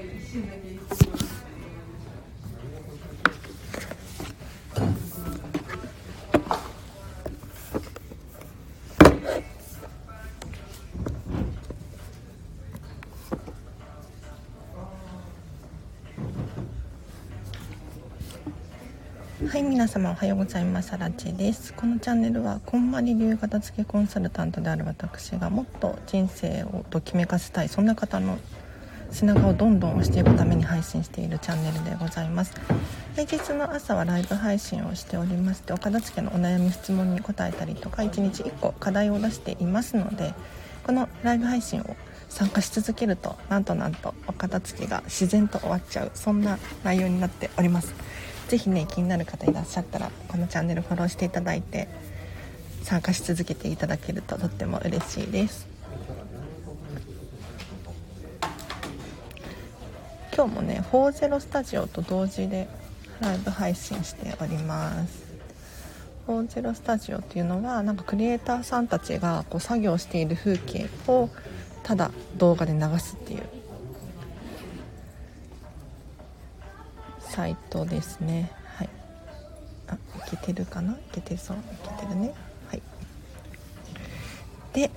[0.00, 0.06] は
[19.58, 20.96] い皆様おはようございます。
[20.96, 21.74] ラチです。
[21.74, 28.38] このチャンネルはこんまり流片付けコンサルタントである私がもっと人生をときめかせたいそんな方の
[29.10, 32.54] 背中をどんどん押していくために配信しているチャンネルでございます。
[33.14, 40.32] 平日の朝はライブ配信をしておりましてお片付けのお悩み質問に答えたりとか1日1個課題を出していますので
[40.84, 41.96] このライブ配信を
[42.28, 47.92] 参加し続けるとなんとなんとお片付けが自然と終わっちゃうそんな内容になっております。
[48.48, 51.88] 是非ね気になる方いらっしゃったらこのチャンネルフォローしていただいて
[52.82, 55.79] 参加し続けていただけるととっても嬉しいです。
[60.40, 62.66] 今日もね40スタジオと同時で
[63.20, 65.22] ライブ配信しております。
[66.28, 71.28] 40スタジオっていうのはなんかクリエイターさんたちがこう作業している風景を
[71.82, 73.42] ただ動画で流すっていう
[77.20, 78.50] サイトですね。
[78.76, 78.88] はい。
[79.88, 79.98] あい
[80.30, 80.94] けてるかな？
[80.94, 81.58] いけてそう？
[81.58, 81.60] い
[81.98, 82.32] けてるね？
[82.70, 82.82] はい。
[84.72, 84.90] で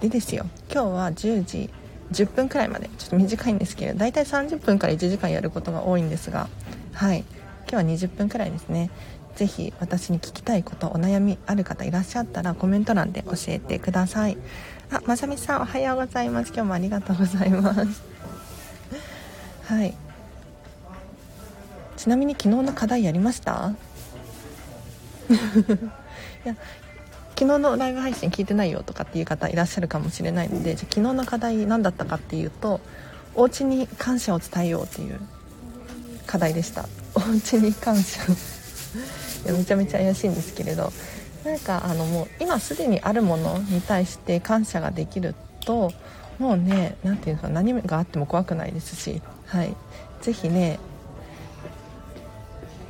[0.00, 0.46] でですよ。
[0.72, 1.68] 今日は10時
[2.12, 6.48] 10分くらいまでちょっと短いんですけど大体30分から1時間やることが多いんですが
[6.92, 7.24] はい。
[7.70, 8.90] 今日は20分くらいですね。
[9.36, 14.36] 是非私に聞きたいことお悩みある方いらっしゃったらコメント欄で教えてください。
[14.90, 16.48] あまさみさんおはようございます。
[16.48, 18.02] 今日もありがとうございます。
[19.72, 19.94] はい。
[21.96, 23.72] ちなみに昨日の課題やりました？
[25.30, 25.34] い
[26.48, 26.56] や
[27.40, 32.82] 昨日のライブ配信聞いてないよとかっていう方いらっしゃるかもしれないのでじゃ昨日の課題何だったかっていうと
[33.34, 35.18] お家に感謝を伝えようっていう
[36.26, 36.84] 課題でした。
[37.14, 38.20] お家に感謝。
[39.44, 40.92] いやめちゃめちゃ怪しいんですけれど。
[41.42, 45.34] なんかあのもう今すでにあるものに対して感謝ができる
[45.64, 45.90] と
[46.38, 49.74] もうね何て言うんですか何があっても怖くないですしはい。
[50.20, 50.78] 是非ね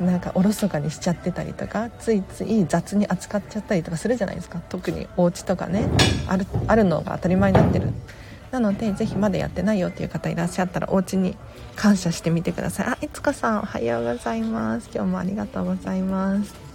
[0.00, 4.61] なんかおろそかにしちゃってたりとかついつい雑に扱っちゃったりとかするじゃないですか。
[4.69, 5.88] 特にお家とかね。
[6.27, 7.88] あるあるのが当たり前になってる。
[8.50, 11.37] なのでぜひまだやってないよっていう方いらっしゃったらお家に
[11.77, 12.87] 感謝してみてください。
[12.87, 14.89] あいつかさんおはようございます。
[14.93, 16.69] 今日もありがとうございます。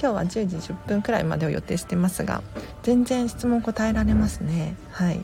[0.00, 2.42] 今日は10時10分くらいまでを予定してますが
[2.82, 4.74] 全然質問答えられますね。
[4.92, 5.20] はい。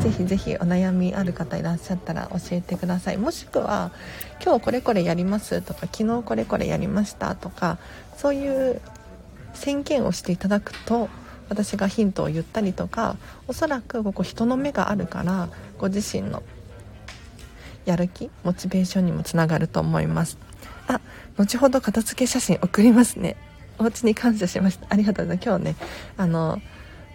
[0.00, 3.16] ぜひぜひお悩みある方いらっしゃったら教えてください。
[3.16, 3.92] もしくは
[4.44, 7.78] 今日これこれやりますとか昨日これこれやりましたとか
[8.16, 8.80] そういう
[9.54, 11.08] 宣言をしていただくと
[11.48, 15.48] 私がヒントを言ったりとかおそらくここ人の目があるから
[15.78, 16.42] ご自身の
[17.84, 20.38] やる気モチベーションにもつながると思います。
[20.88, 21.00] あ
[21.36, 23.36] 後ほど片付け写真送りますね。
[23.78, 24.86] お家に感謝しました。
[24.90, 25.46] ありがとうございます。
[25.46, 25.76] 今日ね
[26.16, 26.60] あの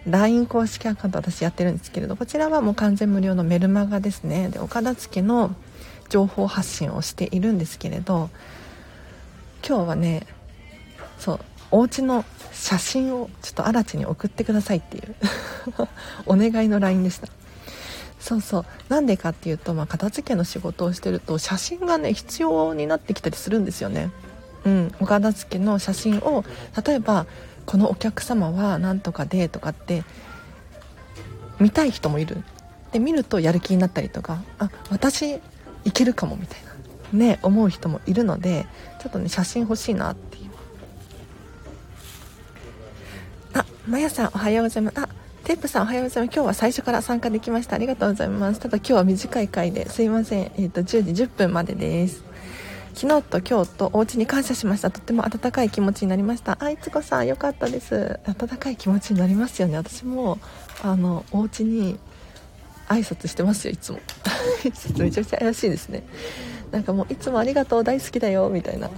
[0.06, 4.48] LINE 公式アカウント私やってるんですけれどこちらはもう完全無料のメルマガですね。
[4.48, 5.54] でお片付けの
[6.08, 8.30] 情報発信をしているんですけれど
[9.66, 10.26] 今日はね
[11.18, 15.14] そうお家の写真をちょっと荒地に送ってくださいっていう
[16.26, 17.28] お願いの LINE でした。
[18.20, 18.64] そうそう。
[18.88, 24.10] なんでかっていうと、まあ、片付けの仕事をしてると写真がね必要になってきたりするんですよね。
[24.64, 24.94] うん。
[25.00, 26.44] お片付の写真を
[26.86, 27.26] 例えば
[27.66, 30.04] このお客様は何とかでとかって
[31.60, 32.42] 見たい人もいる。
[32.92, 35.40] で見るとやる気になったりとかあ私
[35.84, 36.74] いけるかもみたいな。
[37.18, 38.66] ね思う人もいるので
[39.00, 40.50] ちょっとね写真欲しいなっていう。
[43.54, 45.00] あまやさんおはようございます。
[45.00, 45.08] あ
[45.44, 46.34] テープさんおはようございます。
[46.34, 47.76] 今日は最初から参加できました。
[47.76, 48.60] ありがとうございます。
[48.60, 50.42] ただ今日は短い回ですいません。
[50.42, 52.24] えっ、ー、と10時10分までです。
[52.94, 54.88] 昨日と今日とお家に感謝しました。
[54.88, 56.56] とっても温かい気持ちになりました。
[56.60, 58.20] あいつこさんよかったです。
[58.24, 59.76] 温かい気持ちになりますよね。
[59.76, 60.38] 私も
[60.80, 61.98] あのお家に
[62.86, 63.98] 挨拶してますよいつも。
[64.64, 66.04] めちゃめちゃ怪しいですね。
[66.70, 68.88] なんかもういつもありがとう大好きだよみたいな。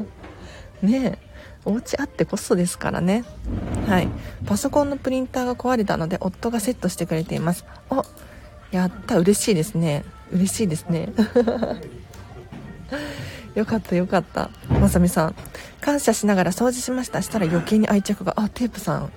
[0.80, 1.30] ねえ。
[1.66, 3.24] お家あってこそですからね。
[3.86, 4.08] はい。
[4.46, 7.66] パソコンのプリンターが壊れたので夫がセットしてくれています。
[7.90, 8.02] お
[8.70, 9.18] やった。
[9.18, 10.04] 嬉しいですね。
[10.32, 11.12] 嬉しいですね。
[13.54, 14.50] よかったよかった。
[14.68, 15.34] まさみさん。
[15.80, 17.22] 感謝しながら掃除しました。
[17.22, 18.34] したら余計に愛着が。
[18.36, 19.12] あテープさん。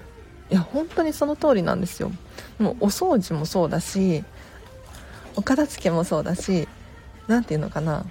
[0.49, 2.11] いや本当にその通りなんですよ。
[2.59, 4.23] もうお掃除もそうだし
[5.35, 6.67] お片付けもそうだし
[7.27, 8.05] 何て言うのかな。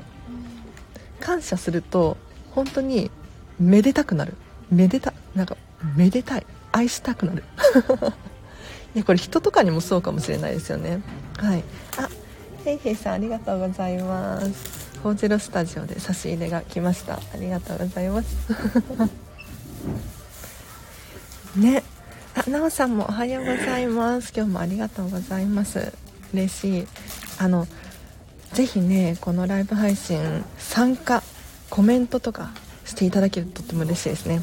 [1.20, 2.16] 感謝すると
[2.50, 3.10] 本当に
[3.60, 4.34] めでたくなる。
[4.70, 5.56] めでたなんか
[5.96, 6.46] めでたい。
[6.72, 7.44] 愛したくなる。
[8.94, 11.00] いやこれ人とかにもそうかもしれないですよね。
[11.38, 11.64] はい。
[11.98, 12.08] あ
[12.64, 14.91] ヘイヘイさんありがとうございます。
[15.02, 17.14] ホージロスタジオで差し入れが来ました。
[17.14, 18.36] ありがとうございます。
[21.58, 21.82] ね。
[22.34, 24.32] あなおさんもおはようございます。
[24.34, 25.92] 今日もありがとうございます。
[26.32, 26.86] 嬉しい。
[27.38, 27.66] あの
[28.52, 31.22] ぜひねこのライブ配信参加
[31.68, 32.52] コメントとか
[32.84, 34.40] していただけるととっても嬉しいですね。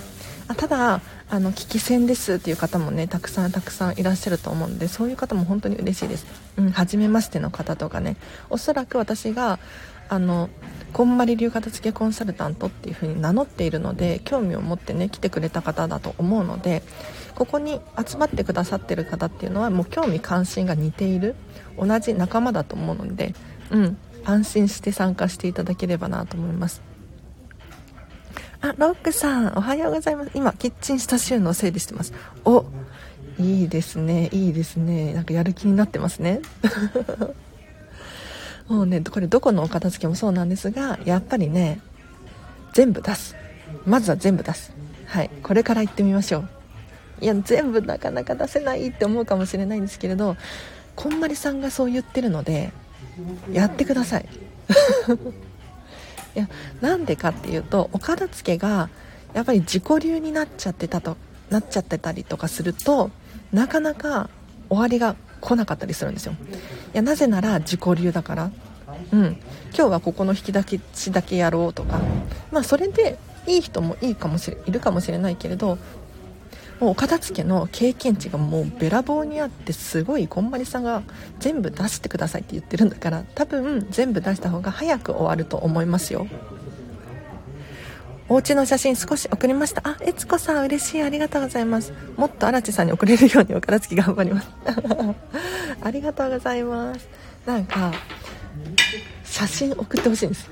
[0.49, 6.25] あただあの聞き戦ですっていう方もねたくさんたくさんいらっしゃると思うのでそういう方も本当に嬉しいです、
[6.57, 8.17] うん、初めましての方とかね。
[8.49, 9.59] おそらく私が
[10.09, 10.49] あの
[10.91, 16.81] こんまり流片付けコンサルタントっていう風に名乗っているので興味を持ってね来てくれた方だと思うので
[17.35, 21.35] ここに集まってくださってる方っていうのはもう興味関心が似ている
[21.77, 23.33] 同じ仲間だと思うので
[23.69, 26.81] うん安心して参加していただければなと思います。
[28.61, 30.31] あロックさんおはようございます。
[30.33, 32.13] 今キッチン下収納整理してます。
[32.43, 32.65] お
[33.39, 35.13] いいですねいいですね。
[35.13, 36.41] なんかやる気になってますね。
[38.69, 41.81] もうねこれどこのお片付けもそうなんですがやっぱりね
[42.73, 43.35] 全部出す。
[43.85, 44.71] まずは全部出す。
[45.07, 45.29] はい。
[45.41, 46.49] これから行ってみましょう。
[47.21, 50.37] いや全部なかなか出せないって思うかもしれないんですけれど
[50.95, 52.71] こんまりさんがそう言ってるので
[53.51, 54.25] やってください。
[56.35, 56.47] いや
[56.79, 58.89] なんでかっていうとお片付けが
[59.33, 61.17] やっぱり自己流になっちゃってたと
[61.49, 63.09] なっちゃってたりとかすると
[63.51, 64.29] なかなか
[64.69, 66.33] 終わりが来なかったりするんですよ。
[66.33, 66.35] い
[66.93, 68.51] やなぜなら自己流だから。
[69.13, 69.37] うん。
[69.73, 70.63] 今日はここの引き出
[70.93, 71.99] しだけやろうとか。
[72.51, 75.77] まあそれでいい人もいいかもしれいるかもしれないけれど
[76.79, 81.03] もうお片付けの経験値がもうべらぼうにあってすごいこんまりさんが
[81.39, 86.27] 全部出してくださいって言ってるんだから多分全部出した方が早く終わると思いますよ。
[88.29, 89.81] お家の写真少し送りました。
[89.83, 91.01] あ悦子さん嬉しい。
[91.01, 91.91] ありがとうございます。
[92.15, 94.47] もっと荒地さんに送れるようにお片付け頑張ります。
[95.81, 97.07] ありがとうございます。
[97.47, 97.91] なんか
[99.23, 100.47] 写真送ってほしいんです。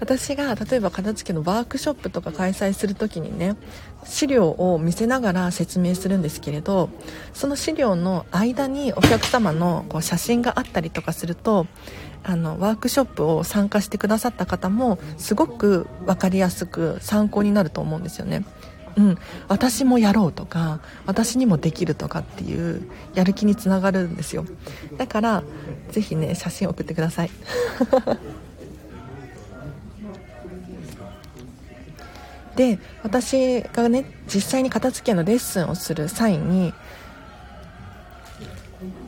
[0.00, 3.56] 私が例えば片付けのワークショップとか開催する時にね
[4.04, 6.90] 資料を見せながら説明するんですけれど
[7.32, 11.66] その資料の間にお客様のこう写真があったりとかすると
[12.22, 18.44] あのワークショップを参加してくださった方もすごく分かりやすく参考になると思うんですよね。
[18.96, 19.18] うん、
[19.48, 24.46] 私もやろうとか私にもできるとかっていうやる気につながるんですよ。
[24.96, 25.42] だから
[25.90, 27.30] ぜひね写真送ってください。
[32.56, 36.72] で私がね実際に片付けのレッスンをする際に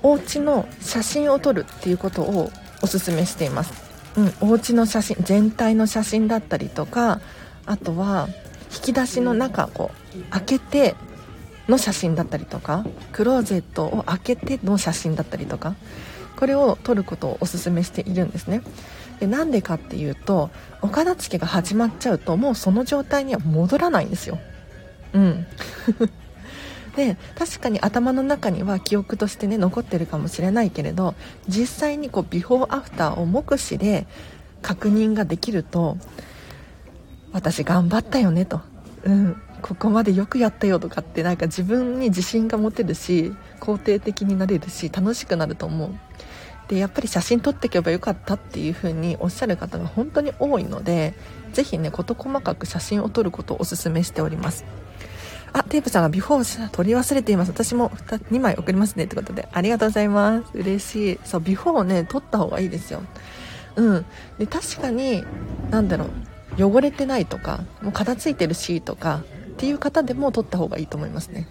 [0.03, 2.51] お家の写真を撮るっていうことを
[2.83, 3.73] おすすめしています、
[4.17, 7.21] うん、お家の写真全体の写真だったりとか
[7.67, 8.29] あとは
[8.75, 10.95] 引き出しの中こう開けて
[11.69, 15.75] の写真だったりとかクローゼットを開けての写真だったりとか
[16.37, 18.63] これを撮ることをおすすめしているんですね。
[19.21, 20.51] でなんでかっていうと
[20.83, 24.39] お片付けが始まっちゃうともうその状態には戻らないんですよ。
[25.13, 25.47] うん。
[26.97, 31.15] で確かに頭の中には記憶としてね残ってるかもしれないけれど
[31.47, 34.07] 実際にこうビフォーアフターを目視で
[34.63, 35.99] 確認ができると
[37.33, 38.63] 私頑張ったよねと、
[39.05, 45.95] うん、ここまでよくやったよとかってなんか自分に自信が持てるし肯定的になれるし楽しくなると思う。
[46.69, 51.15] でやっぱり写真撮っていけばよかったっていう風におっしゃる方が本当に多いので
[51.53, 54.65] ぜひね事細かく写真を撮ることをおすすめしております。
[55.53, 57.51] あテープさんがビフォー撮り忘れています。
[57.51, 60.51] 私も 2, 2枚送りますねってことでありがとうございます。
[60.55, 61.21] 嬉しい。
[61.25, 63.03] そうビフォーをね撮った方がいいですよ。
[63.77, 64.05] うん。
[64.39, 65.25] で確かに
[65.71, 66.07] 何だろ
[66.59, 71.49] う汚れてないとかもう片付いてるしとかっていう方でも撮った方がいいと思いますね。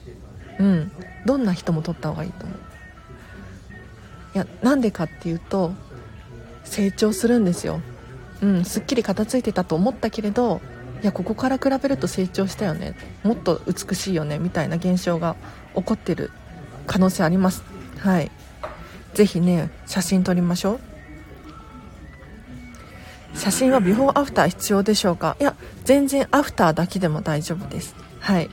[0.60, 0.92] うん。
[1.26, 2.60] どんな人も撮った方がいいと思う。
[4.36, 5.74] いやなんでかっていうと
[6.66, 7.82] 成長するんですよ。
[8.42, 10.60] うんすっきり片付いてたと思ったけれど
[11.02, 12.96] いやここから比べると成長したよね。
[13.24, 15.36] もっと美しいよねみたいな現象が
[15.74, 16.32] 起こってる
[16.86, 17.64] 可能性あります。
[18.00, 18.30] はい。
[19.14, 20.80] 是非ね写真撮りましょう。
[23.38, 25.38] 写真はビフォーアフター必要でしょうか？
[25.40, 27.96] いや全然アフターだけでも大丈夫です。
[28.20, 28.50] はい。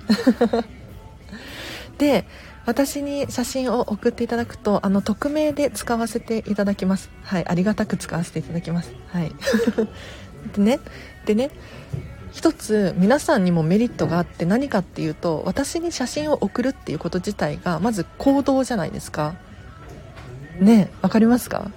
[1.98, 2.26] で
[2.64, 7.10] 私に写真を送っていただくとあの匿名で使わせていただきます。
[7.22, 8.92] はいありがたく使わせていただきます。
[9.08, 9.32] はい。
[10.54, 10.80] でね
[11.26, 11.50] でね
[12.32, 19.34] 一つ皆さんにもメリットがあって何かっていうと私に写真を送るっていうこと自体がまず行動じゃないですか。
[20.60, 21.70] ねわかりますか？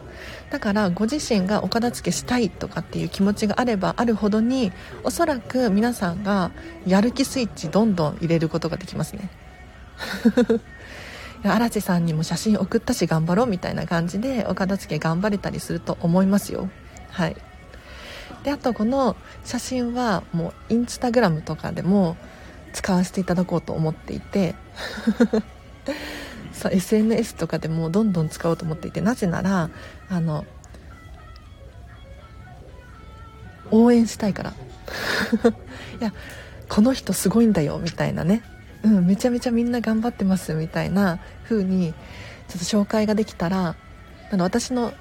[0.51, 4.71] だからご自身がお片付けしたいとかっていう気持ちがあればあるほどに
[5.03, 6.51] おそらく皆さんが
[6.85, 9.29] やる気スイッチどんどん入れることができますね。
[11.53, 16.69] 荒地さんにも写真送ったし頑張ろうみたいな感じでお片付け頑張れたりすると思いますよ。
[17.11, 17.35] はい。
[18.43, 22.15] であとこの写真はもうインスタグラムとかでも
[22.73, 24.55] 使わせていただこうと思っていて
[26.53, 29.69] そう SNS とかでもどんどん使おうと思っていてなぜなら
[30.09, 30.45] あの
[33.71, 34.53] 応援したいから。
[35.99, 36.13] いや
[36.69, 38.43] この人すごいんだよみたいなね。
[38.85, 43.75] うんめちゃめちゃみんな頑張ってますみたいな風にちょっと紹介ができたら
[44.31, 44.93] あの私の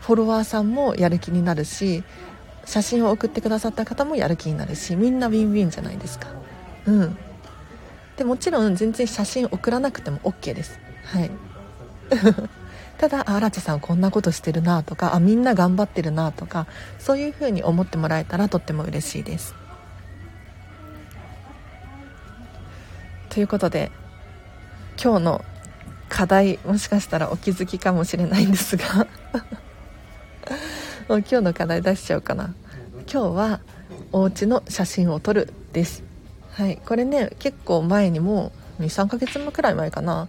[0.00, 2.02] フォロワーさんもやる気になるし
[2.64, 6.28] 写真を送ってくださった方もやる気になるしみんなウィンウィンじゃないですか。
[6.86, 7.16] うん。
[8.16, 10.78] でもちろん全然写真送らなくても OK です。
[11.04, 11.30] はい。
[12.98, 16.66] ただ荒地さんこんなことしてるなとかあみんな頑張ってるなとか
[16.98, 19.54] そういうふうに思ってもらえたらとっても嬉しいです。
[23.34, 23.90] ということで
[25.02, 25.44] 今日の
[26.08, 29.08] 課題もしかしたらお気づきかもしれないんですが
[31.10, 32.54] もう今日の課題出しちゃおうかな。
[33.12, 33.60] 今日は
[34.12, 36.04] お家の写真を撮るです。
[36.52, 40.28] はいこれね結構前にも23ヶ月くらい前かな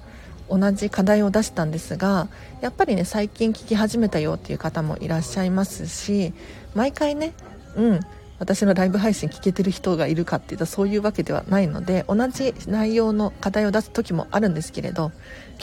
[0.49, 2.27] 同じ課題を出したんですが
[2.61, 6.33] やっぱりね最近聞き始めたよっていう方もいらっしゃいますし
[6.73, 7.33] 毎回ね
[7.75, 7.99] うん
[8.39, 15.11] 私のライブ配信聞けてる人がいるかっていうとそういうわけではないので同じ内容の課題を出す時もあるんですけれど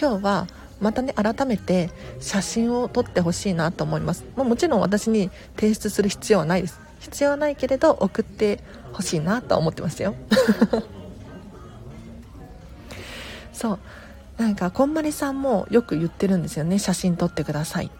[0.00, 0.46] 今日は
[0.80, 6.80] またね改めて写真を撮ってほしいなと思います、まあ、もちろん私に提出する必要はないです。
[7.02, 8.60] 必要はないけれど送って
[8.92, 10.14] ほしいなと思ってますよ。
[13.52, 13.78] そう。
[14.38, 16.78] なんかこんまりさんもよく言ってるんですよね。
[16.78, 17.90] 写真撮ってくださいっ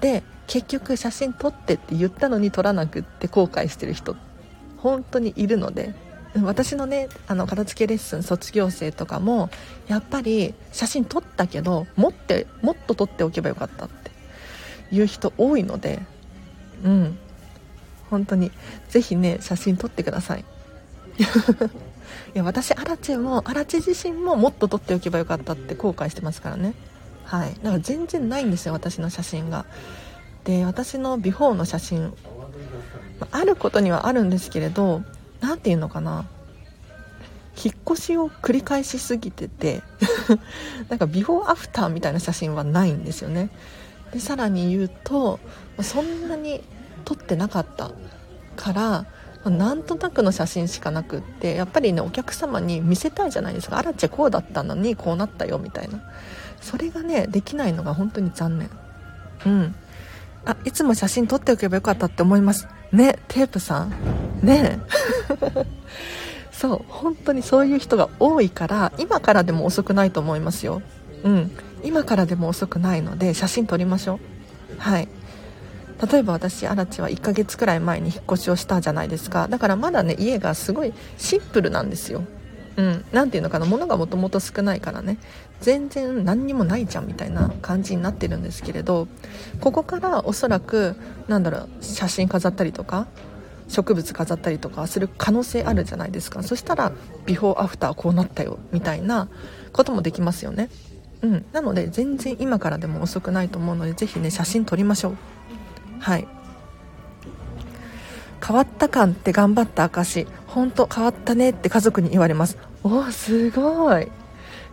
[0.00, 0.20] て。
[0.20, 4.16] で結局写真撮ってって言ったのに撮らなくって後悔してる人
[4.78, 5.94] 本当にいるので
[6.42, 9.50] 私のねあの片付けレッスン卒業生とかも
[9.86, 14.10] やっぱり写真撮ったけど持ってもっと撮っておけばよかったって
[14.90, 16.00] いう人多いので
[16.84, 17.18] うん。
[18.10, 18.50] 本当に
[18.88, 20.44] ぜひね写真撮ってください。
[22.34, 26.74] いや私アラチェもアラチェ自身ももっと撮っておけばよかったって後悔してますからね。
[27.24, 27.54] はい。
[27.62, 29.66] だから全然ないんですよ私の写真が。
[30.44, 32.14] で私のビフォーの写真
[33.30, 35.02] あることにはあるんですけれど
[35.40, 36.26] 何て言うのかな。
[37.62, 39.82] 引っ越しを繰り返しすぎてて
[40.88, 43.50] なんかビフォーアフターみたいな写真はないんですよね。
[44.12, 45.40] でさらに言うと
[45.82, 46.62] そんなに
[47.04, 47.90] 撮ってなかった
[48.54, 49.06] から
[49.50, 53.78] なんとなくの写真しかなくってやっぱりねお客様に見せたいじゃないですか。
[53.78, 56.00] あらちゃこうだったのにこうなったよみたいな。
[56.60, 58.70] それがねできないのが本当に残念。
[59.46, 59.74] うん。
[60.48, 62.68] あいつも写真撮っておけばよかったって思います。
[62.90, 63.92] ねテープさん。
[64.42, 64.80] ね。
[66.50, 70.80] そう本当にそういう人が多いから今からでも遅くないと思いますよ。
[71.22, 71.50] うん。
[71.84, 74.80] 今からでも遅くないので写真撮りましょう。
[74.80, 75.08] はい。
[76.10, 79.48] 例えば私アラチは1ヶ月くらい前に引っ越しをしたじゃないですか。
[79.48, 82.22] だからまだね家がすごいシンプルなんですよ。
[82.78, 85.18] うん、ていうのかな物がもともと少ないからね。
[85.60, 89.08] 全然何にもないじゃんみたいな感じになってるんですけれど
[89.60, 90.94] ここからおそらく
[91.26, 93.08] なんだろう写真飾ったりとか
[93.66, 96.44] 植物飾ったりとかする可能性あるじゃないですか。
[96.44, 96.92] そしたら
[97.26, 99.28] ビフォーアフターこうなったよみたいな
[99.72, 100.70] こともできますよね。
[101.22, 101.44] うん。
[101.52, 105.16] なので全然今からでも遅くないと思うので是非ね写真撮りましょう。
[105.98, 106.28] はい。
[108.48, 112.56] 変わった感って頑張った証本当変わったねって家族に言われます。
[112.82, 114.08] おおすごい。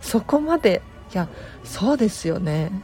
[0.00, 0.80] そこまで。
[1.12, 1.28] いや
[1.62, 2.70] そうですよね。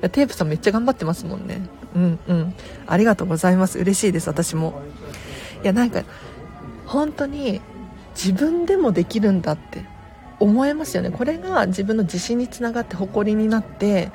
[0.00, 1.60] やテープさんめっちゃ頑張ってますもんね。
[1.94, 2.54] うんうん。
[2.86, 3.78] ありがとうございます。
[3.78, 4.80] 嬉しいです私も。
[5.62, 6.02] いやなんか
[6.86, 7.60] 本当に
[8.14, 9.84] 自分でもできるんだって
[10.40, 11.10] 思えますよね。
[11.10, 14.10] これが自分の自信につながって誇りになって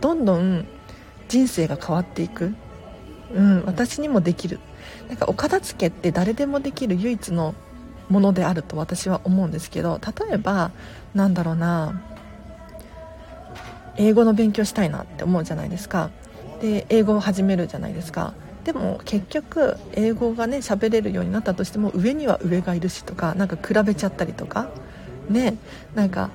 [0.00, 0.66] どんどん
[1.28, 2.56] 人生が変わっていく、
[3.34, 4.60] うん、私にもできる。
[5.08, 7.54] なんかお片付けって誰でもできる唯一の
[8.08, 10.72] ものであると私は思うんですけど例えば
[11.14, 12.02] なんだろうな
[13.96, 16.10] 英語の勉強したいなって思うじゃないですか。
[16.60, 18.34] で英語を始めるじゃないですか。
[18.64, 24.68] でも結局英語がね喋れるようになったとしても上には上がいるしとかなんか比べちゃったりとか。
[25.28, 25.56] ね
[25.94, 26.30] なんか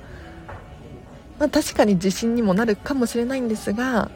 [1.38, 4.10] まあ、確かに自信にもなるかもしれないんですが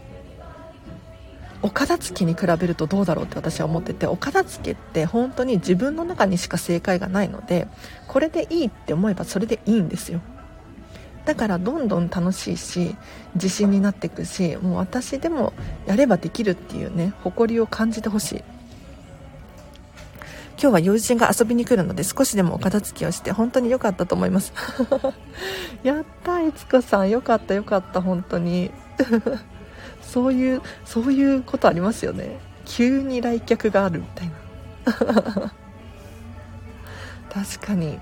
[1.62, 7.68] お片付けに比べるとどうだろうって私は思っててお片付けって本当に自分の中にしか正解がないので
[8.08, 10.20] これでいいって思えばそれでいいんですよ。
[11.26, 12.96] だからどんどん楽しいし
[13.34, 15.52] 自信になっていくしもう私でも
[15.86, 18.44] やればできるっていうね誇りを感じてほしい。
[20.60, 24.52] 今日は友人が遊びに来るので少しでもお片付けをして本当に良かったと思います。
[25.82, 27.08] やったいつこさん。
[27.08, 28.70] よかったよかった本当に。
[30.10, 32.40] そういうそういうことありますよね。
[32.64, 34.34] 急に来客があるみたいな。
[37.32, 38.00] 確かに。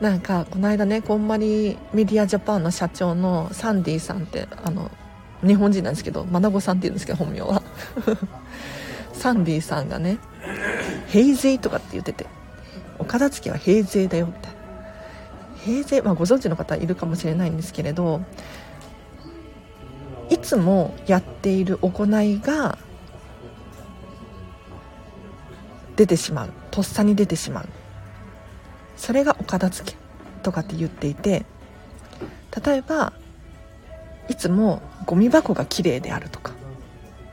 [0.00, 4.92] なんかこの間ねこんまりメディアジャパンの社長のサンディさんってあの
[5.44, 7.62] 日本人なんですけどマナゴさんっていうんですけど本名は。
[9.12, 10.18] サンディさんがね
[11.08, 12.26] 平税とかって言ってて
[13.00, 14.58] お片付けは平税だよみたいな。
[15.64, 18.20] 平税、まあ、ご存知の方いるかもしれないんですけれど
[20.30, 22.78] いつもやっている行いが
[25.96, 26.50] 出てしまう。
[26.70, 27.68] とっさに出てしまう。
[28.96, 29.96] それがお片付け
[30.42, 31.44] とかって言っていて
[32.64, 33.12] 例えば
[34.28, 36.52] いつもゴミ箱が綺麗であるとか。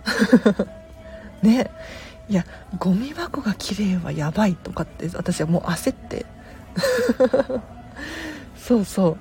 [1.42, 1.72] ね。
[2.28, 2.44] いや
[2.80, 6.26] ゴミ箱が綺麗はやばいとかって私はもう焦って。
[8.58, 9.18] そうそう。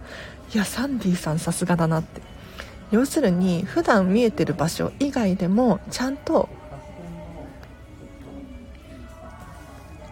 [0.54, 2.22] いやサンディさんさすがだなって。
[2.94, 6.48] 要するに普段見えてる場所以外でもちゃんと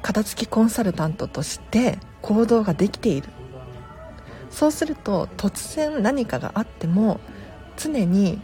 [0.02, 3.28] 片付きコンサルタントとして行動ができている。
[4.50, 7.20] そうすると突然何かがあっても
[7.76, 8.40] 常に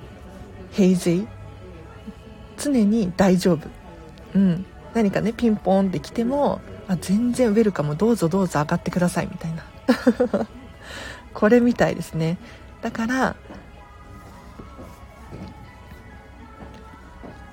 [0.70, 1.26] 平時
[2.58, 3.68] 常に大丈夫。
[4.36, 4.64] うん、
[4.94, 9.64] 何かねピンポンって来てもあ全然ウェルカムどうぞどうぞ上がってくださいみたいな。
[11.34, 12.38] これみたいですね。
[12.82, 13.34] だから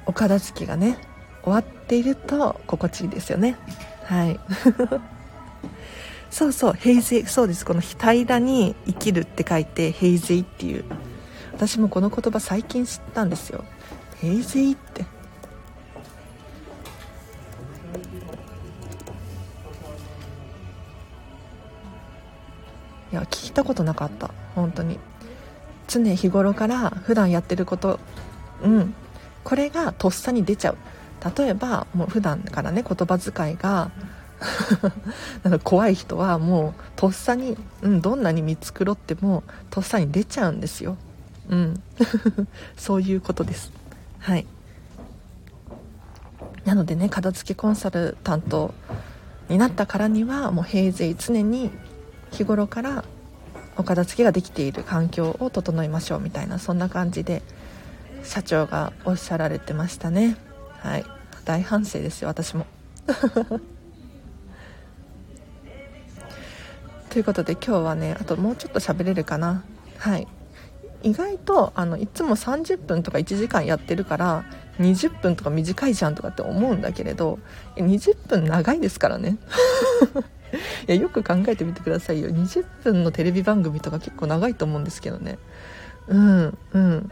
[0.06, 0.98] お片付けがね
[1.44, 3.56] 終わっていると心地いいですよね。
[4.04, 4.40] はい。
[6.32, 7.66] そうそう平成そうです。
[7.66, 10.86] この平らに生きるって書いて平成っていう。
[11.54, 13.64] 私もこの言葉最近知ったんですよ。
[14.20, 15.02] 平成って。
[23.12, 24.32] いや聞いたことなかった。
[24.56, 25.00] 本当に。
[25.88, 28.00] 常日頃から普段やってること。
[28.64, 28.94] うん。
[29.46, 30.78] これがとっさに出ちゃう。
[31.38, 33.90] 例えばもう普段からね言葉遣いが
[35.44, 40.98] なんか怖い人はもうとっさに、うん、どんなに見繕ってもとっさに出ちゃうんですよ。
[41.50, 41.82] うん。
[42.76, 43.72] そういうことです。
[44.20, 44.46] はい。
[46.66, 48.74] なのでね片付けコンサルタント
[49.48, 51.70] になったからにはもう平成常に
[52.32, 53.06] 日頃から
[53.78, 57.44] お片付けができている環境を整えましょうみたいなそんな感じで
[58.26, 60.36] 社長がおっしゃられてましたね。
[60.80, 61.06] はい。
[61.46, 62.66] 大反省ですよ私も。
[67.10, 69.64] ということで今日はねあともうちょっと喋れるかな。
[69.98, 70.28] はい。
[71.04, 74.44] 意外とあのいつも30分とか1時間やってるから
[74.80, 77.38] 20分とか短いじゃんとかって思うんだけれど
[77.76, 79.38] 20分長いですからね。
[80.88, 82.30] いやよく考えてみてくださいよ。
[82.30, 85.38] 20分のテレビ番組とか結構長いと思うんですけどね。
[86.08, 87.12] うんうん。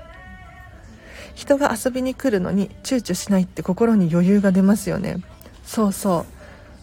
[1.35, 5.17] 人が遊びに来るのに躊躇しないって心に余裕が出ますよね。
[5.63, 6.25] そうそ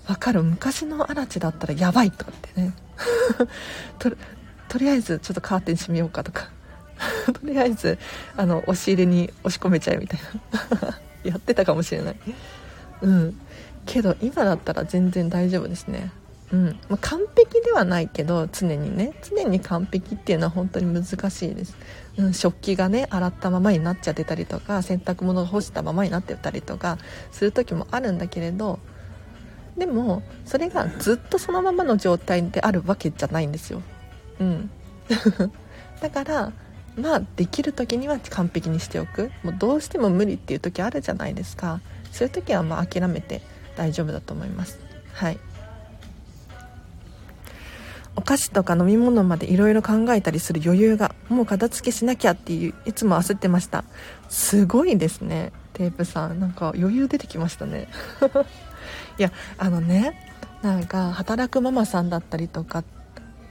[0.08, 0.10] う。
[0.10, 0.42] わかる。
[0.42, 2.74] 昔のアラチだったらやばいとかってね。
[3.98, 4.10] と
[4.68, 6.50] とりあえずちょっとカーテン閉めようかとか。
[7.32, 7.98] とりあえず
[8.36, 10.20] あの押し入れに押し込めちゃえみたい
[10.80, 10.98] な。
[11.30, 12.16] やってたかもしれない。
[13.02, 13.40] うん。
[13.86, 16.10] けど今だったら全然大丈夫ですね。
[16.52, 16.66] うん。
[16.88, 19.12] まあ、完璧ではないけど常にね。
[19.22, 21.76] 常に完璧っていうのは本当に難しいです、
[22.16, 26.98] うん、食器がね洗ったままになっちゃってたりとか洗濯物が干したままになってたりとか
[27.30, 28.78] する時もあるんだけれど
[29.76, 33.82] でもそれがずっとそのままの状態であるわけじゃないんですよ。
[34.38, 34.70] うん。
[36.02, 36.52] だから
[36.96, 39.30] まあできる時には完璧にしておく。
[39.42, 41.80] もうどうしても無理っていう時あるじゃないですか。
[42.12, 43.40] そういう時はまあ諦めて
[43.76, 44.78] 大丈夫だと思います。
[45.12, 45.38] はい。
[48.20, 53.82] お菓子とか飲み物までいろいろ考えたりする余裕がもう片付けしなきゃっていういつも焦ってました。
[54.28, 56.38] すごいですねテープさん。
[56.38, 57.88] なんか余裕出てきましたね。
[59.16, 60.20] いやあのね
[60.60, 62.84] なんか働くママさんだったりとか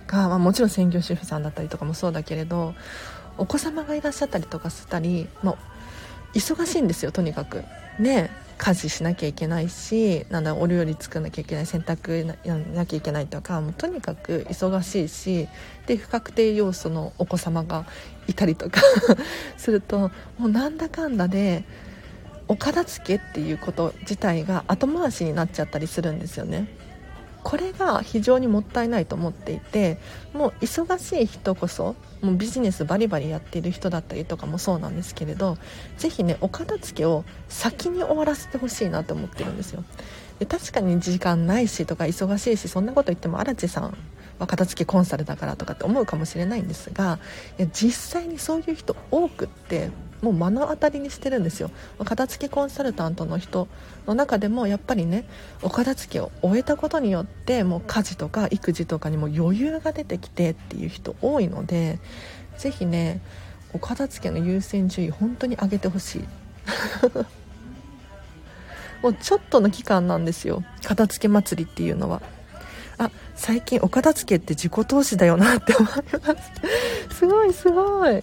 [0.06, 2.76] が、まあ、もちろん専業主婦さんだったりとかもそうだけれど
[3.40, 5.58] お子様がいらっしゃったりとかしたりもう
[6.34, 7.64] 忙しいんですよとにかく
[8.00, 15.48] ね家事しなきゃいけないしなんだお料理作らなきゃいけない洗濯やんなきゃいけないとかもうとにかく忙しいし
[15.88, 17.86] で不確定要素のお子様が
[18.28, 18.82] いたりとか
[19.58, 21.64] するともうなんだかんだで
[22.50, 26.68] お片付けっていうこと自体が後回しになっちゃったりするんですよね。
[27.44, 29.98] これが非常にもったいないと思っていて
[30.34, 35.58] もう忙しい人こそもうビジネスバリバリやっている人だったりとかもそうなんですけれど
[35.98, 39.84] ぜひねお片付けを先に終わらせてほしいなと思ってるんですよ。
[40.40, 43.98] で確かに時間ないしとか忙しいしそんなこと言っても荒地さん
[44.40, 47.20] は片付けコンサルだからとかって思うかもしれないんですが
[47.58, 51.72] いや実際にそういう人多くってもう目の当たりにしてるんですよ。
[52.04, 53.70] 片付けコンサルタントの人
[54.06, 55.24] の中でもやっぱりね
[55.62, 62.00] お片付けを終えたことによってもう家事とか育児とかにも余裕が出てきてっていう人多いので
[62.58, 63.22] 是非ね
[63.74, 66.26] お片付けの優先順位本当に上げてほしい。
[69.02, 70.64] もうちょっとの期間なんですよ。
[70.84, 72.22] 片付け祭りっていうのは。
[73.40, 76.00] 最近お片付けって自己投資だよなって思いま
[77.10, 77.16] す。
[77.16, 78.22] すごいすごい。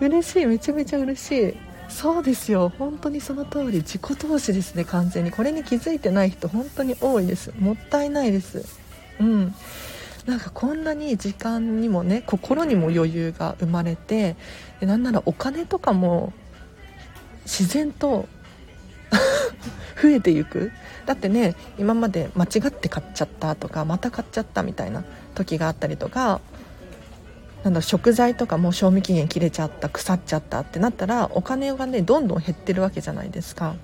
[0.00, 0.46] 嬉しい。
[0.46, 1.54] めちゃめちゃ嬉しい。
[1.90, 2.72] そうですよ。
[2.78, 3.82] 本当にその通り。
[3.82, 5.30] 自己投資ですね完全に。
[5.30, 7.52] これに気づいてない人本当に多いです。
[7.58, 8.64] もったいないです。
[9.20, 9.54] うん。
[10.24, 14.36] なんかこんなに時間にもね心にも余裕が生まれて
[14.80, 16.32] でなんならお金とかも
[17.44, 18.26] 自然と
[20.02, 20.72] 増えていく。
[21.06, 26.40] だってね今まで間違って買っちゃったとかまた買っちゃったみたいな時があったりとか
[27.64, 33.74] なんだ食材とかも賞味期限切れちゃった腐っちゃったってなったらお金がねどんどん減ってるわけじゃないですか。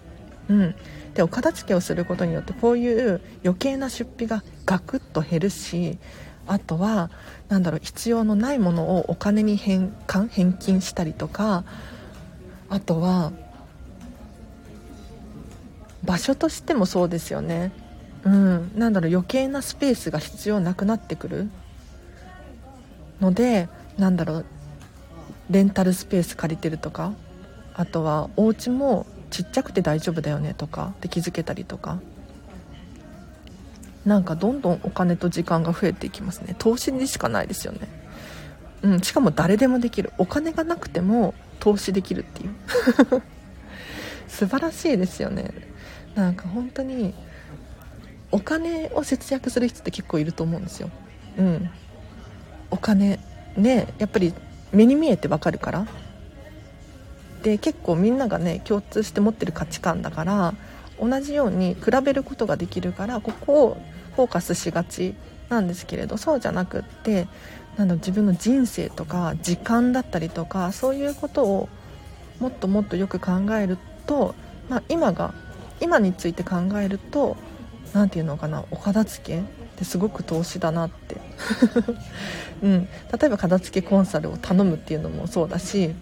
[0.48, 0.74] うん、
[1.14, 5.98] でお片付けをすることによってこういう余計な出費がガクッと減るし
[6.46, 7.10] あとは
[7.48, 11.64] 何だろう必要のないものをお金に変換返金したりとか
[12.68, 13.32] あとは
[16.04, 17.72] 場所としてもそうですよね。
[18.24, 18.72] うん。
[18.76, 21.50] なんだろう余計なスペースが必要なくなってくる。
[23.20, 24.46] のでなんだろう
[25.48, 27.12] レンタルスペース借りてるとか
[27.72, 32.00] あとはお家もちっちゃくて大丈夫だよねとかで気づけたりとか。
[34.04, 36.56] なんかどんどんお金と時間が増えていきますね。
[36.58, 37.88] 投資にしかないですよね。
[38.82, 39.00] うん。
[39.00, 40.12] しかも誰でもできる。
[40.18, 42.50] お金がなくても投資できるっていう。
[44.26, 45.52] 素晴らしいですよね。
[46.14, 47.14] なんか本当に
[48.30, 50.90] お金を節約する人って結構いると思うんですよ。
[51.38, 51.70] うん。
[52.70, 53.18] お金
[53.56, 54.34] ねやっぱり
[54.72, 55.86] 目に見えてわかるから。
[57.42, 60.54] で結構みんながね共通して持ってる価値観だから
[61.00, 63.76] 同じように比べることができるからここを
[64.14, 65.14] フォーカスしがち
[65.48, 67.26] なんですけれどそうじゃなくって
[67.76, 71.68] なんだ自分の人生とか時間だったりとかそういうことを
[72.38, 74.34] もっともっとよく考えると、
[74.68, 75.34] まあ、今が
[75.82, 77.36] 今について考えると
[77.92, 79.42] 何て言うのかなお片付けっ
[79.76, 81.16] てすごく投資だなって、
[82.62, 85.94] うん、例えば片付けコンサルを頼むっていうのもそうだし、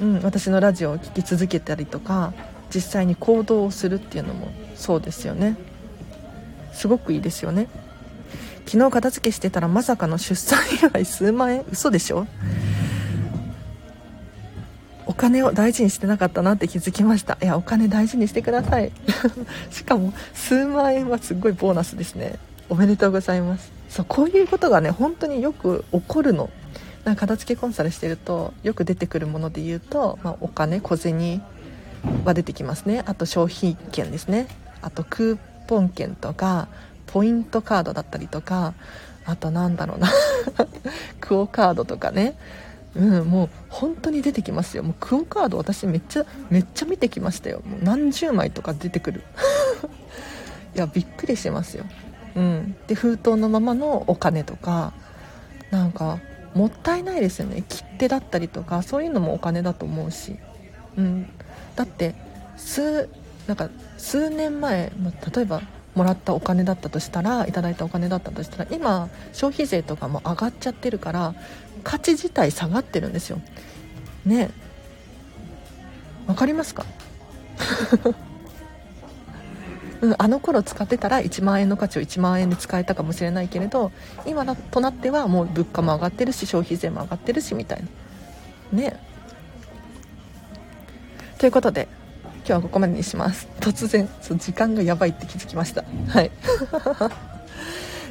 [0.00, 2.32] うん、私のラジオを聴き続けたりとか
[2.74, 5.56] 実際に行動をするっていうのもそうですよね。
[6.72, 7.68] すごくいいですよね。
[8.66, 11.64] 昨日片付けしてたらまさかの出産祝い数万円？
[11.70, 12.26] 嘘でしょ？
[15.12, 17.36] お金を大事にしてなかったなって気づきました。
[17.42, 18.90] いやお金大事にしてください。
[19.70, 22.38] しかも数万円はすごいボーナスですね。
[22.70, 23.70] おめでとうございます。
[23.90, 26.48] そうこういうことがね本当によく起こるの。
[27.04, 31.42] なんか片付けコンサルしてるとよく出てくるもので言うと、まあ、お金小銭
[32.24, 33.02] は出てきますね。
[33.04, 34.46] あと消費券ですね。
[34.80, 36.68] あとクーポン券とか
[37.06, 38.72] ポイントカードだったりとか
[39.26, 40.10] あとなんだろうな。
[41.20, 42.34] クオ・カードとかね。
[42.94, 44.82] うんもう本当に出てきますよ。
[44.82, 47.62] もうクオ・カード私めっちゃめっちゃ見てきましたよ。
[47.64, 49.22] もう何十枚とか出てくる。
[50.76, 51.86] いやびっくりしますよ。
[52.36, 52.76] うん。
[52.86, 54.92] で封筒のままのお金とか
[55.70, 56.18] なんか
[56.54, 57.64] もったいないですよね。
[57.66, 60.36] 切手だったりとかそういうのもお金だと思うし、
[60.96, 61.30] うん、
[61.76, 62.14] だって
[62.56, 63.08] 数
[63.46, 64.92] なんか数年前
[65.34, 65.62] 例えば
[65.94, 71.34] もらったお金だったとしたらいただいたお金だったとしたら今消費税とかも上がっちゃってるから
[71.82, 73.40] 価値自体下がってるんですよ。
[74.24, 74.50] ね。
[76.26, 76.84] わかりますか？
[80.02, 83.92] うん、あの頃使ってたら1万円の価値を1万円で使えたかもしれないけれど
[84.26, 87.84] 今となってはもう物価も上がってるし消費税も上がってるしみたい
[88.72, 88.78] な。
[88.78, 88.96] ね。
[91.38, 91.88] ということで
[92.38, 93.46] 今日はここまでにします。
[93.60, 95.84] 突然そう時間がやばいって気づきました。
[96.08, 96.30] はい。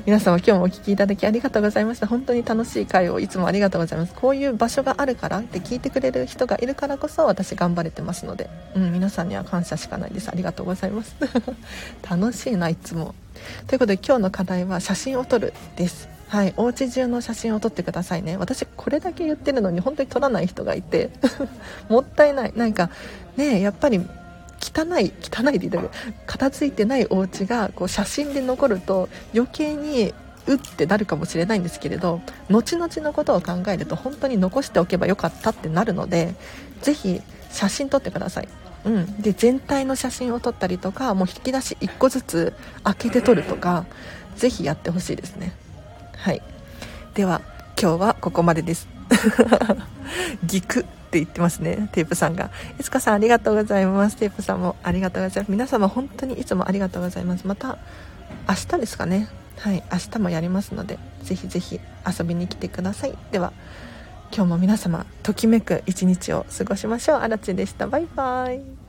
[0.04, 2.08] 皆様今日もお聴きいただきありがとうございました。
[2.08, 4.16] 本当に楽しい回をいつもありがとうございます。
[4.16, 10.30] こういう場所があるからって聞いてくれる人がいるからこそ私頑張れてますので、うん、皆さんには感謝しかないです。
[10.30, 11.16] ありがとうございます。
[12.10, 13.14] 楽しいないつも。
[13.68, 16.10] ということで今日の課題は写真を撮るです。
[16.30, 18.38] はい、お家中の写真を撮ってくださいね。
[18.38, 21.12] 私これだけ言ってるのに本当に撮らない人がいて。
[21.90, 22.54] もったいない。
[22.56, 22.90] なんか
[23.38, 24.02] ねやっぱり
[24.62, 25.90] 汚い汚いで言う
[26.26, 30.14] 片付いてないお家がこう写真で残ると余計に
[30.48, 36.36] うってなるかもしれないんですけれど後々のことを考えると本当に残しておけばよかったってなるので
[36.82, 37.22] 是非
[37.52, 38.48] 写真撮ってください。
[38.84, 43.86] うん、で全体の写真を撮ったりとかもう引き出し1個ずつ開けて撮るとか
[44.36, 45.54] ぜひやってほしいですね。
[46.18, 46.42] はい。
[47.14, 47.42] では
[47.80, 48.88] 今日はここまでです。
[50.44, 50.86] ギク。
[51.12, 52.52] って言ってますねテープさんが。
[52.80, 54.16] いつかさんありがとうございます。
[54.16, 55.52] テープさんもありがとうございます。
[55.52, 57.46] 皆様本当にいつもありがとうございます。
[57.46, 57.78] また
[58.48, 59.28] 明日ですかね。
[59.58, 63.18] はい明日もやりますのでぜひぜひ遊びに来てください。
[63.32, 63.52] では
[64.34, 67.18] 今日も皆様ときめく一日を過ごしましょう。
[67.18, 67.88] あらちでした。
[67.88, 68.81] バイバイ。